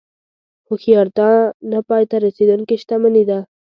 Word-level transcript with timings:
هوښیارتیا 0.67 1.31
نه 1.71 1.79
پای 1.87 2.03
ته 2.09 2.15
رسېدونکې 2.25 2.75
شتمني 2.81 3.23
ده. 3.29 3.39